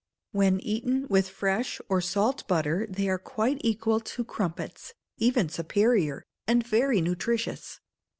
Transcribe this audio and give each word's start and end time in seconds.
When 0.31 0.59
eaten 0.61 1.07
with 1.09 1.29
fresh 1.29 1.79
or 1.87 2.01
salt 2.01 2.47
butter 2.47 2.87
they 2.89 3.07
are 3.07 3.21
equal 3.63 3.99
to 3.99 4.25
crumpets 4.25 4.95
even 5.19 5.47
superior, 5.47 6.23
and 6.47 6.65
very 6.65 7.01
nutritious. 7.01 7.79